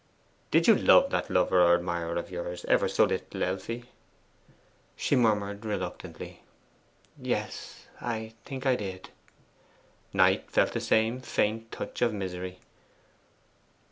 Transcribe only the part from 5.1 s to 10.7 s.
murmured reluctantly, 'Yes, I think I did.' Knight